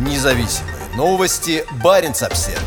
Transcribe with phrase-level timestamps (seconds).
[0.00, 1.62] Независимые новости.
[1.84, 2.58] Барин обсерва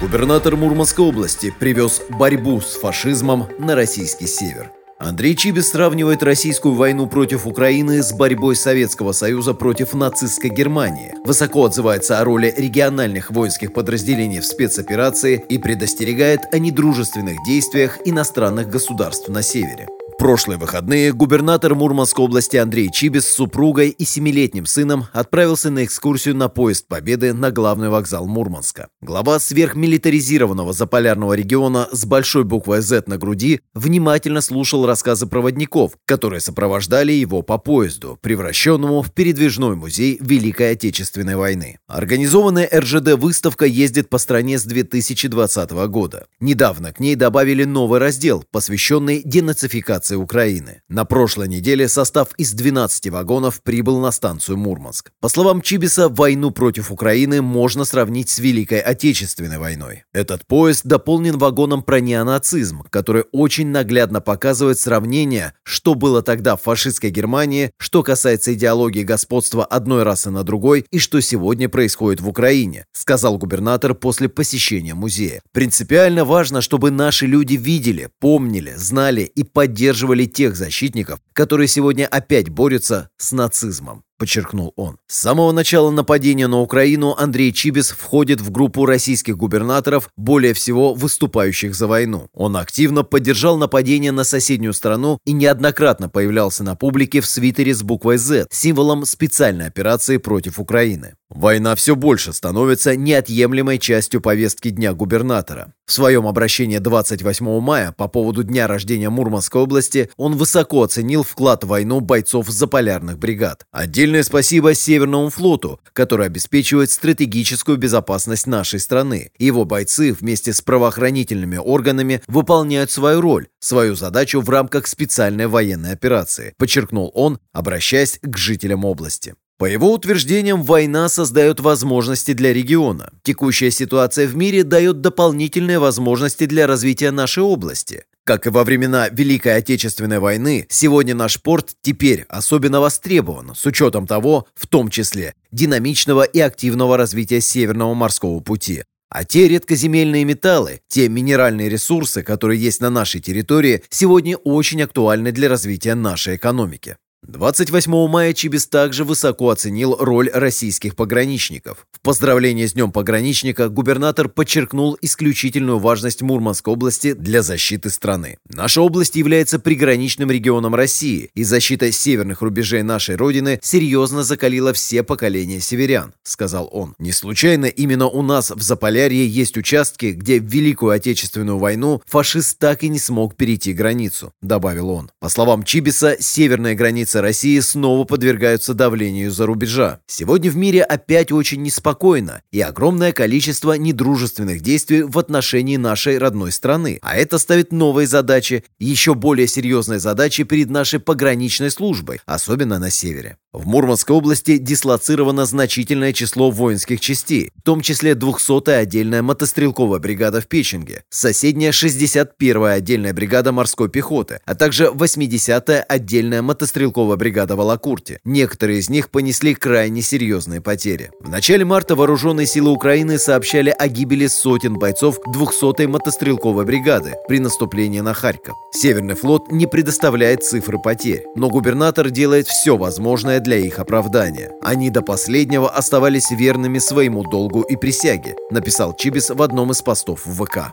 [0.00, 4.70] Губернатор Мурманской области привез борьбу с фашизмом на российский север.
[4.98, 11.66] Андрей Чибис сравнивает российскую войну против Украины с борьбой Советского Союза против нацистской Германии, высоко
[11.66, 19.28] отзывается о роли региональных воинских подразделений в спецоперации и предостерегает о недружественных действиях иностранных государств
[19.28, 19.88] на севере
[20.22, 26.36] прошлые выходные губернатор Мурманской области Андрей Чибис с супругой и семилетним сыном отправился на экскурсию
[26.36, 28.86] на поезд Победы на главный вокзал Мурманска.
[29.00, 36.38] Глава сверхмилитаризированного заполярного региона с большой буквой «З» на груди внимательно слушал рассказы проводников, которые
[36.40, 41.80] сопровождали его по поезду, превращенному в передвижной музей Великой Отечественной войны.
[41.88, 46.26] Организованная РЖД-выставка ездит по стране с 2020 года.
[46.38, 50.82] Недавно к ней добавили новый раздел, посвященный денацификации Федерации Украины.
[50.88, 55.10] На прошлой неделе состав из 12 вагонов прибыл на станцию Мурманск.
[55.20, 60.04] По словам Чибиса, войну против Украины можно сравнить с Великой Отечественной войной.
[60.12, 66.62] Этот поезд дополнен вагоном про неонацизм, который очень наглядно показывает сравнение, что было тогда в
[66.62, 72.28] фашистской Германии, что касается идеологии господства одной расы на другой и что сегодня происходит в
[72.28, 75.40] Украине, сказал губернатор после посещения музея.
[75.52, 82.06] Принципиально важно, чтобы наши люди видели, помнили, знали и поддерживали поддерживали тех защитников, которые сегодня
[82.06, 84.98] опять борются с нацизмом подчеркнул он.
[85.08, 90.94] С самого начала нападения на Украину Андрей Чибис входит в группу российских губернаторов, более всего
[90.94, 92.28] выступающих за войну.
[92.32, 97.82] Он активно поддержал нападение на соседнюю страну и неоднократно появлялся на публике в свитере с
[97.82, 101.14] буквой «З», символом специальной операции против Украины.
[101.34, 105.72] Война все больше становится неотъемлемой частью повестки Дня губернатора.
[105.86, 111.64] В своем обращении 28 мая по поводу дня рождения Мурманской области он высоко оценил вклад
[111.64, 113.66] в войну бойцов заполярных бригад.
[114.12, 119.30] Отдельное спасибо Северному флоту, который обеспечивает стратегическую безопасность нашей страны.
[119.38, 125.92] Его бойцы вместе с правоохранительными органами выполняют свою роль, свою задачу в рамках специальной военной
[125.92, 129.34] операции, подчеркнул он, обращаясь к жителям области.
[129.56, 133.12] По его утверждениям, война создает возможности для региона.
[133.22, 138.04] Текущая ситуация в мире дает дополнительные возможности для развития нашей области.
[138.24, 144.06] Как и во времена Великой Отечественной войны, сегодня наш порт теперь особенно востребован, с учетом
[144.06, 148.84] того, в том числе, динамичного и активного развития Северного морского пути.
[149.10, 155.32] А те редкоземельные металлы, те минеральные ресурсы, которые есть на нашей территории, сегодня очень актуальны
[155.32, 156.96] для развития нашей экономики.
[157.28, 161.86] 28 мая Чибис также высоко оценил роль российских пограничников.
[161.92, 168.38] В поздравлении с Днем пограничника губернатор подчеркнул исключительную важность Мурманской области для защиты страны.
[168.48, 175.04] Наша область является приграничным регионом России, и защита северных рубежей нашей Родины серьезно закалила все
[175.04, 176.96] поколения северян, сказал он.
[176.98, 182.58] Не случайно именно у нас в Заполярье есть участки, где в Великую Отечественную войну фашист
[182.58, 185.12] так и не смог перейти границу, добавил он.
[185.20, 190.00] По словам Чибиса, северная граница границы России снова подвергаются давлению за рубежа.
[190.06, 196.52] Сегодня в мире опять очень неспокойно и огромное количество недружественных действий в отношении нашей родной
[196.52, 196.98] страны.
[197.02, 202.90] А это ставит новые задачи, еще более серьезные задачи перед нашей пограничной службой, особенно на
[202.90, 203.36] севере.
[203.52, 210.40] В Мурманской области дислоцировано значительное число воинских частей, в том числе 200-я отдельная мотострелковая бригада
[210.40, 217.60] в Печенге, соседняя 61-я отдельная бригада морской пехоты, а также 80-я отдельная мотострелковая бригада в
[217.60, 218.20] Алакурте.
[218.24, 221.10] Некоторые из них понесли крайне серьезные потери.
[221.20, 227.38] В начале марта вооруженные силы Украины сообщали о гибели сотен бойцов 200-й мотострелковой бригады при
[227.38, 228.54] наступлении на Харьков.
[228.72, 234.52] Северный флот не предоставляет цифры потерь, но губернатор делает все возможное для их оправдания.
[234.62, 240.24] Они до последнего оставались верными своему долгу и присяге, написал Чибис в одном из постов
[240.24, 240.72] в ВК.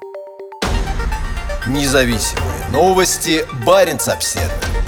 [1.67, 3.45] Независимые новости.
[3.65, 4.78] Барин обседный.